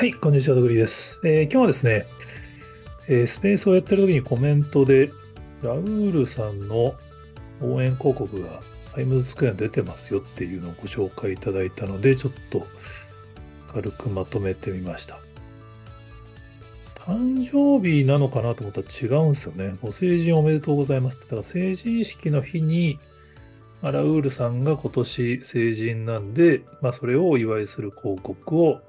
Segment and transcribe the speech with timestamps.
[0.00, 1.20] はい、こんにちは、ドグリです。
[1.24, 2.06] えー今日はですね、
[3.06, 5.12] えースペースをやってる時にコメントで、
[5.62, 6.94] ラウールさんの
[7.60, 8.62] 応援広告が
[8.94, 12.66] タイムズスクエアに出てますよっていうのをご紹介いただいたので、ちょっと
[13.74, 15.18] 軽くまとめてみました。
[16.94, 19.76] 誕生日なのかなと思ったら違うんですよね。
[19.82, 21.24] ご成人おめでとうございますって。
[21.24, 22.98] だから成人式の日に、
[23.82, 28.80] ラウールさんが今年成人なんで、まあ、それをお祝いする広告を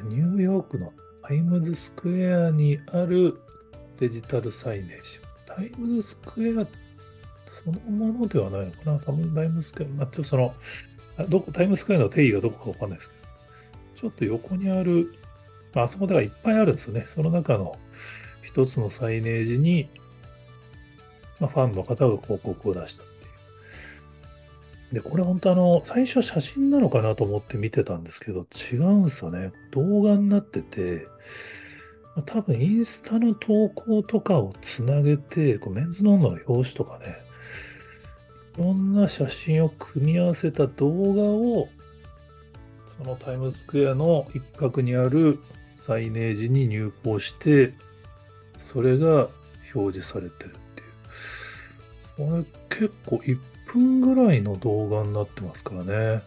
[0.00, 0.92] ニューヨークの
[1.22, 3.38] タイムズスクエアにある
[3.98, 5.20] デジタルサイネージ。
[5.46, 6.66] タイムズスクエア
[7.64, 10.54] そのものではないのかな多分タイムズスクエア、まあ、ちょっとその、
[11.28, 13.26] どこタイムズスクエアの定義がどこかわかんないですけど、
[13.96, 15.14] ちょっと横にある、
[15.74, 17.06] まあ、あそこではいっぱいあるんですよね。
[17.14, 17.78] その中の
[18.42, 19.88] 一つのサイネージに、
[21.40, 23.15] まあ、ファンの方が広告を出した。
[24.92, 29.52] で、これ本当あの、最初写真なのかなと思って見てたんですけど、違うんすよね。
[29.72, 31.06] 動画になってて、
[32.14, 37.16] ま多分インスタの投稿とかをつなげて、こうメンズノンノの表紙とかね、
[38.56, 41.68] いろんな写真を組み合わせた動画を、
[42.86, 45.40] そのタイムスクエアの一角にある
[45.74, 47.74] サイネージに入稿して、
[48.72, 49.28] それが
[49.74, 50.58] 表示されてるっ
[52.16, 52.44] ていう。
[52.44, 52.46] こ
[52.78, 56.22] れ結構1分ぐらいの動画になってますからね。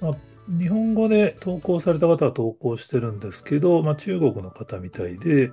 [0.00, 0.16] まあ、
[0.58, 5.50] 日本語で投稿された方は投稿してるんですけど、まあ、中国の方みたいで、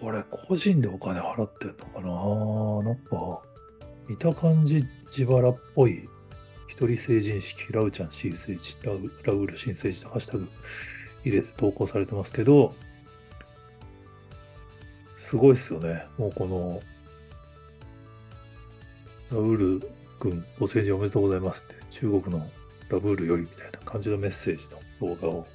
[0.00, 2.00] これ個人でお金払ってんのか
[2.84, 2.90] な？
[2.90, 3.42] なんか、
[4.08, 4.84] 見た感じ
[5.16, 6.08] 自腹っぽい
[6.68, 10.48] 一人成人式、ラウちゃん新成人、ラウラウル新成人とハッシュタグ
[11.24, 12.74] 入れて投稿されてますけど、
[15.18, 16.04] すごいっすよね。
[16.18, 16.80] もうこの、
[19.32, 22.46] ラウール君ご成人おめでとうございますって、中国の
[22.90, 24.66] ラブールよりみたいな感じのメッセージ
[25.00, 25.46] の動画を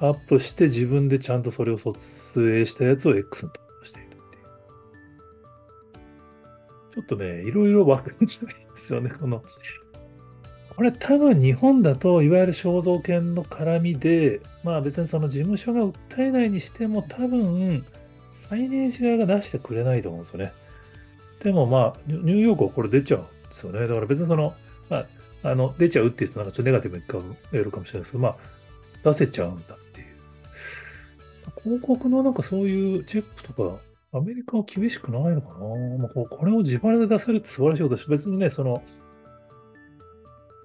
[0.00, 1.92] アップして自分でちゃんとそれを撮
[2.40, 4.24] 影したやつを X に投稿しているっていう。
[6.94, 8.32] ちょっとね、いろいろわかんないで
[8.76, 9.10] すよね。
[9.10, 9.44] この、
[10.74, 17.84] これ多分日本だといわゆる肖像権の絡みで、まあ別にその事務所が訴えないにしても多分
[18.32, 20.52] サイネージ側が出してくれないと思うんですよね。
[21.44, 23.80] でもまあ、ニューヨークはこれ出ちゃうんですよね。
[23.86, 24.54] だから別にその、
[24.88, 25.06] まあ、
[25.50, 27.04] あの、出ちゃうっていうとなんかちょっとネガティブに
[27.52, 28.36] 言えるかもしれないですけど、まあ、
[29.04, 30.06] 出せちゃうんだっていう。
[31.62, 33.78] 広告のなんかそういうチェックとか、
[34.18, 38.82] アメリカは厳しくないのかな、まあ、これを自腹で出せるって素晴らしいことだし、別にね、その、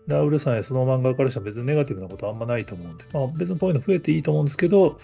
[0.08, 4.98] ラウルさんやその漫画からしたら別にネガティブなことあんまないと思うんで、まあ別にこういうの増えていいと思うんですけど、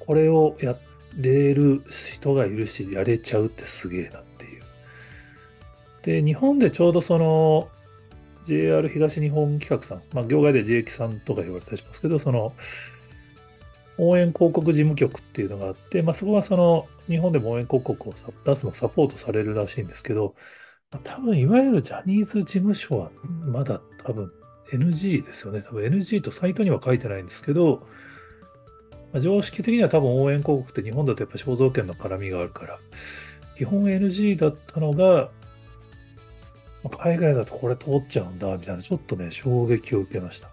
[0.00, 0.76] これをや
[1.16, 1.82] れる
[2.14, 4.22] 人がいるし、やれちゃうってすげえな。
[6.02, 7.68] で、日本でちょうどその、
[8.46, 12.52] JR 東日本企画さん、まあ、業界で JX さんとか言われたりしますけど、その、
[13.98, 20.34] 応援広告事務局っていうのがあって、まあ、そこはその、日本でも応援広告を出すのサポートされるらしいんですけど、
[21.04, 23.10] 多分、いわゆるジャニーズ事務所は、
[23.44, 24.32] まだ多分
[24.72, 25.62] NG ですよね。
[25.62, 27.86] 多分 NG とサイトには書いてないんですけど、
[29.12, 32.78] まあ常識的には多分応援広告って日本だとやっぱ肖像権の絡みがあるから、
[33.56, 35.30] 基本 NG だったのが、
[36.88, 40.48] 海外だとこれ通っちゃうんだ、みたいな、ちょっとね、衝撃を受けました。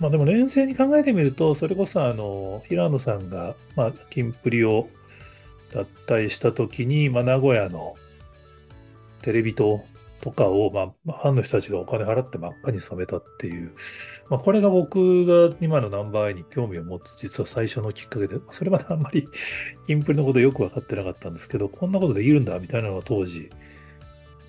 [0.00, 4.88] まあでも冷静に考えてみると、それこそあの、平野さんが、まあ、キンプリを
[5.72, 7.96] 脱退した時に、まあ、名古屋の
[9.22, 9.84] テレビ塔
[10.20, 13.72] とかを、まあ、ファンの人たちがお金払って真っ赤に染めたっていう、
[14.28, 19.28] まあ、これが僕が今のナンバーアイに興味を持つ実は最初のきっかけで、それまであんまり
[19.86, 23.50] キンプリのことよく分かってなかったんですけど、こんなことできるんだみたいなのが当時、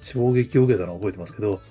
[0.02, 1.62] 衝撃を受けたのを覚えてますけど、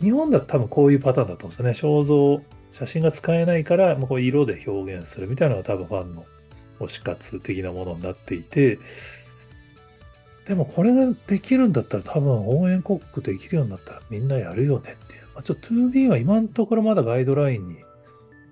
[0.00, 2.00] 日本だと多分こういうパターンだと思うんですよね。
[2.00, 6.26] 肖像、写真が使えないから、まあ、こう色で表現するみたいなのが多分ファンの
[6.80, 8.78] 推し活的なものになっていて、
[10.46, 15.22] でもこれができるんだったら多分応援広告できるようになったらみんなやるよねっていう。
[15.34, 17.76] まあ、ちょっと 2B は今のところまだガイドラインに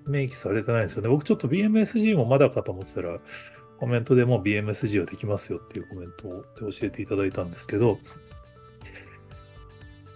[0.05, 1.09] 明記されてないんですよね。
[1.09, 3.19] 僕ちょっと BMSG もまだかと思ってたら、
[3.79, 7.99] コメントでもう BMSG はできますよっていうコメントで教えていただいたんですけど、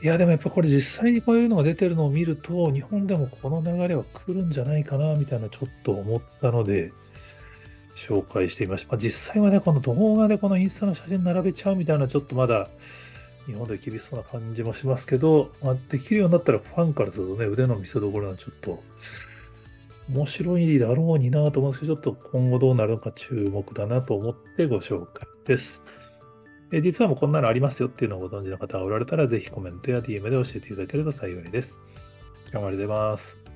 [0.03, 6.91] いや、でもやっぱこれ実際にこういうのが出てるのを見ると、日本でもこの流れは来るんじゃないかな、みたいなちょっと思ったので、
[7.95, 8.93] 紹介してみました。
[8.93, 12.69] まあ、実際はね、この動画でこのインスタの写真並べちゃうみたいな、ちょっとまだ
[13.45, 18.81] 日本で厳しそうな感じもしますけど、まあ、できるようになったらファンからするとね、腕の見せ所はちょっと
[20.09, 25.83] 面白いだろうになと思うんですけど、ちょっと今後どうなるのか注目だなと思ってご紹介です。
[26.71, 31.81] え実はもうこんなのありますよっていうのをご存知の方がおられたら、ぜひコメントや DM で教えていただけると幸いです。
[32.51, 33.50] 頑張りでます。